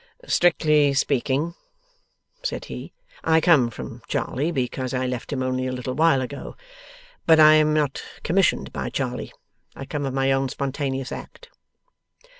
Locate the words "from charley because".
3.69-4.95